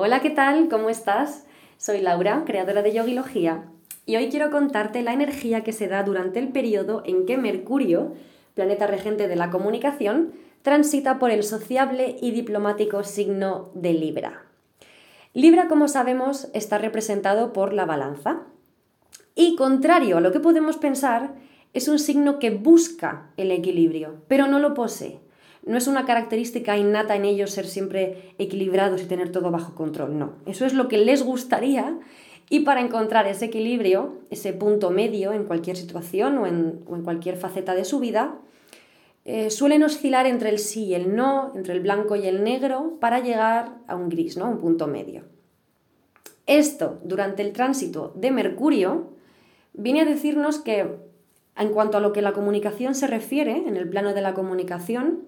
[0.00, 0.68] Hola, ¿qué tal?
[0.68, 1.44] ¿Cómo estás?
[1.76, 3.64] Soy Laura, creadora de Yogilogía,
[4.06, 8.12] y hoy quiero contarte la energía que se da durante el periodo en que Mercurio,
[8.54, 14.44] planeta regente de la comunicación, transita por el sociable y diplomático signo de Libra.
[15.34, 18.42] Libra, como sabemos, está representado por la balanza.
[19.34, 21.34] Y contrario a lo que podemos pensar,
[21.72, 25.18] es un signo que busca el equilibrio, pero no lo posee.
[25.68, 30.18] No es una característica innata en ellos ser siempre equilibrados y tener todo bajo control,
[30.18, 30.32] no.
[30.46, 31.98] Eso es lo que les gustaría
[32.50, 37.74] y para encontrar ese equilibrio, ese punto medio en cualquier situación o en, cualquier faceta
[37.74, 38.38] de su vida,
[39.26, 42.96] eh, suelen oscilar entre el sí y el no, entre el blanco y el negro,
[42.98, 44.48] para llegar a un gris, ¿no?
[44.48, 45.24] un punto medio.
[46.46, 49.10] Esto, durante el tránsito de Mercurio,
[49.74, 50.96] viene a decirnos que,
[51.58, 55.27] en cuanto a lo que la comunicación se refiere, en el plano de la comunicación,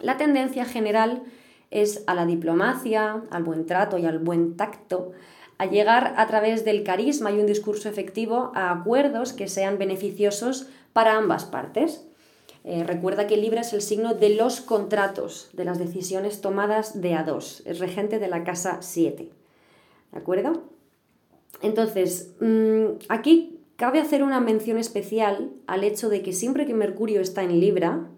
[0.00, 1.22] la tendencia general
[1.70, 5.12] es a la diplomacia, al buen trato y al buen tacto,
[5.58, 10.68] a llegar a través del carisma y un discurso efectivo a acuerdos que sean beneficiosos
[10.92, 12.06] para ambas partes.
[12.64, 17.14] Eh, recuerda que Libra es el signo de los contratos, de las decisiones tomadas de
[17.14, 17.62] a dos.
[17.66, 19.28] Es regente de la casa 7.
[20.12, 20.64] ¿De acuerdo?
[21.60, 27.20] Entonces, mm, aquí cabe hacer una mención especial al hecho de que siempre que Mercurio
[27.20, 28.08] está en Libra,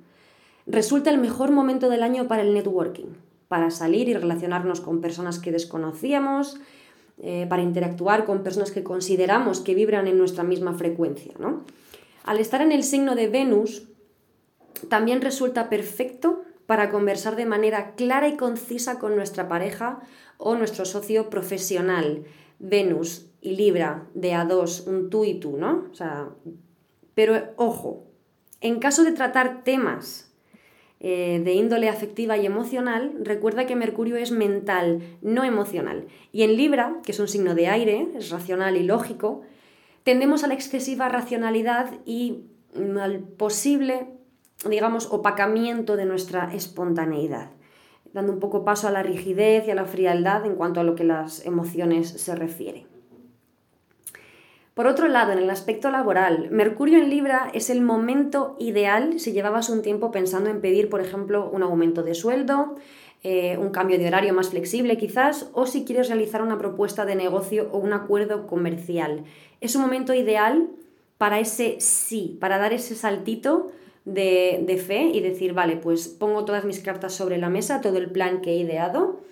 [0.66, 3.14] resulta el mejor momento del año para el networking,
[3.48, 6.58] para salir y relacionarnos con personas que desconocíamos,
[7.18, 11.32] eh, para interactuar con personas que consideramos que vibran en nuestra misma frecuencia.
[11.38, 11.64] ¿no?
[12.24, 13.88] Al estar en el signo de Venus,
[14.88, 20.00] también resulta perfecto para conversar de manera clara y concisa con nuestra pareja
[20.36, 22.24] o nuestro socio profesional.
[22.58, 25.86] Venus y Libra de a dos, un tú y tú, ¿no?
[25.90, 26.28] O sea,
[27.14, 28.04] pero ojo,
[28.60, 30.25] en caso de tratar temas
[30.98, 36.06] eh, de índole afectiva y emocional, recuerda que Mercurio es mental, no emocional.
[36.32, 39.42] Y en Libra, que es un signo de aire, es racional y lógico,
[40.04, 42.44] tendemos a la excesiva racionalidad y
[43.00, 44.06] al posible,
[44.68, 47.50] digamos, opacamiento de nuestra espontaneidad,
[48.14, 50.94] dando un poco paso a la rigidez y a la frialdad en cuanto a lo
[50.94, 52.86] que las emociones se refiere.
[54.76, 59.32] Por otro lado, en el aspecto laboral, Mercurio en Libra es el momento ideal si
[59.32, 62.74] llevabas un tiempo pensando en pedir, por ejemplo, un aumento de sueldo,
[63.22, 67.14] eh, un cambio de horario más flexible quizás, o si quieres realizar una propuesta de
[67.14, 69.24] negocio o un acuerdo comercial.
[69.62, 70.68] Es un momento ideal
[71.16, 73.68] para ese sí, para dar ese saltito
[74.04, 78.10] de, fe y decir, vale, pues pongo todas mis cartas sobre la mesa, todo el
[78.10, 79.22] plan que he ideado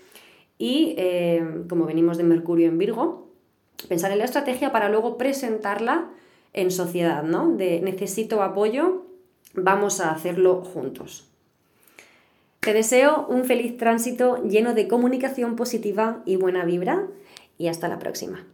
[0.57, 3.25] y eh, como venimos de Mercurio en Virgo,
[3.87, 6.11] pensar en la estrategia para luego presentarla
[6.53, 7.51] en sociedad, ¿no?
[7.51, 9.07] De necesito apoyo,
[9.55, 11.29] vamos a hacerlo juntos.
[12.61, 17.07] Te deseo un feliz tránsito lleno de comunicación positiva y buena vibra
[17.59, 18.47] y hasta la próxima.